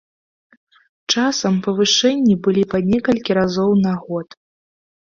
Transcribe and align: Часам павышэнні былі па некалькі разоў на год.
Часам 1.15 1.53
павышэнні 1.69 2.35
былі 2.49 2.63
па 2.75 2.83
некалькі 2.91 3.31
разоў 3.43 3.71
на 3.87 3.93
год. 4.03 4.27